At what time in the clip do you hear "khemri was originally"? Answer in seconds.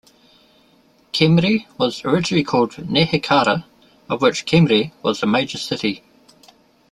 1.13-2.43